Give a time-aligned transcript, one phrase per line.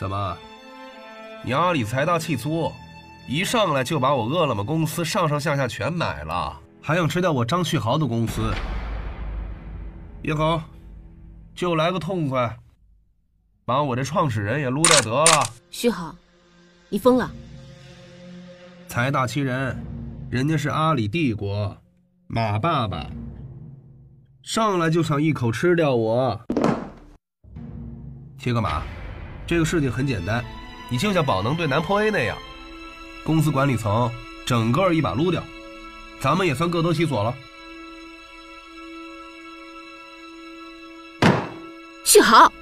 [0.00, 0.38] 怎么？
[1.44, 2.72] 你阿里财大气粗，
[3.28, 8.50] 一上来就把我饿了么公司上上下下全买了，还想吃掉我张旭豪的公司？
[10.22, 10.62] 也好，
[11.54, 12.56] 就来个痛快，
[13.66, 15.44] 把我这创始人也撸掉得了。
[15.70, 16.14] 旭豪，
[16.88, 17.30] 你疯了！
[18.88, 19.84] 财大气人，
[20.30, 21.76] 人家是阿里帝国，
[22.26, 23.04] 马爸爸，
[24.42, 26.40] 上来就想一口吃掉我。
[28.38, 28.82] 切个马，
[29.50, 30.44] 这个事情很简单。
[30.88, 32.38] 你就像宝能对南坡 A 那样，
[33.24, 34.08] 公司管理层
[34.46, 35.42] 整个一把撸掉，
[36.20, 37.34] 咱们也算各得其所了。
[42.04, 42.52] 旭豪，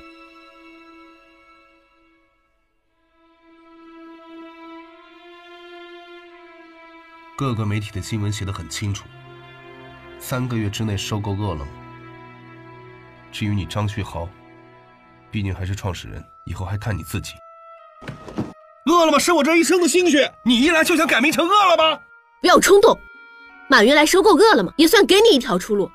[7.36, 9.05] 各个媒体的新闻写的很清楚，
[10.19, 11.70] 三个月之内收购饿了么。
[13.30, 14.27] 至于你张旭豪，
[15.30, 17.34] 毕竟还是创始人，以后还看你自己。
[18.86, 22.00] 饿了么是我这一生的心血，你一来就想改名成饿了么？
[22.40, 22.98] 不要冲动，
[23.68, 25.90] 马云来收购饿了么，也算给你一条出路。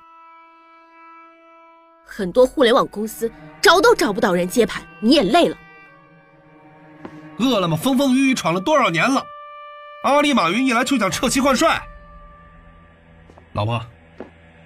[2.06, 5.58] 很多互联网公司找都找不到人接盘，你也累了。
[7.40, 9.26] 饿了么风风雨雨闯了多少年了，
[10.04, 11.82] 阿里马云一来就想撤旗换帅。
[13.54, 13.84] 老婆，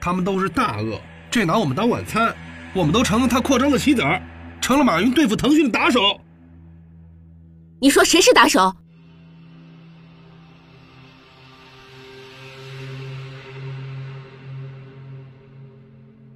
[0.01, 0.99] 他们都是大鳄，
[1.31, 2.35] 这拿我们当晚餐，
[2.73, 4.21] 我们都成了他扩张的棋子儿，
[4.67, 6.19] 成了马云对付腾讯的打手。
[7.79, 8.75] 你说谁是打手？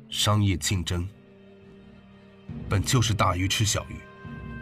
[0.10, 1.06] 商业竞争
[2.70, 3.98] 本就是大鱼吃小鱼，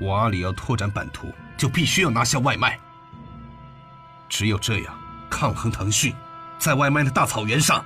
[0.02, 2.76] 我阿里要拓展版图，就必须要拿下外卖。
[4.28, 6.12] 只有这样抗衡腾讯，
[6.58, 7.86] 在外卖的大草原上，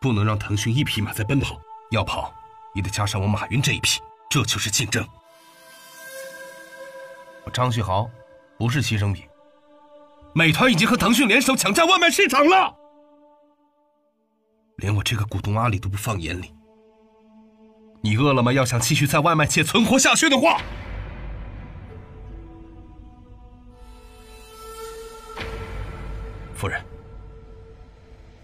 [0.00, 2.32] 不能让腾讯一匹马在奔跑，要跑
[2.74, 4.00] 也得加上我马云这一匹，
[4.30, 5.06] 这就是竞争。
[7.52, 8.08] 张旭豪
[8.56, 9.28] 不是牺牲品。
[10.32, 12.72] 美团已经和腾讯联手抢占外卖市场了，
[14.76, 16.54] 连我这个股东阿里都不放眼里。
[18.00, 20.62] 你饿了么要想继续在外卖界存活下去的话，
[26.54, 26.80] 夫人，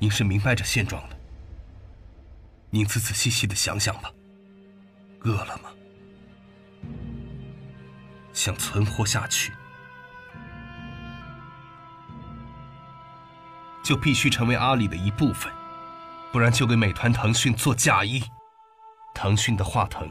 [0.00, 1.16] 您是明白这现状的，
[2.70, 4.10] 您仔仔细细的想想吧。
[5.26, 5.70] 饿了么。
[8.32, 9.52] 想存活下去，
[13.82, 15.52] 就必须成为阿里的一部分，
[16.30, 18.22] 不然就给美团、腾讯做嫁衣。
[19.14, 20.08] 腾讯的华腾，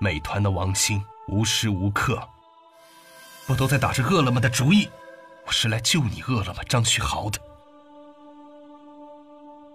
[0.00, 2.26] 美团的王兴，无时无刻
[3.46, 4.88] 不都在打着饿了么的主意。
[5.46, 7.38] 我是来救你饿了么张旭豪的，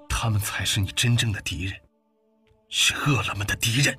[0.09, 1.79] 他们才是你真正的敌人，
[2.69, 3.97] 是饿了么的敌人。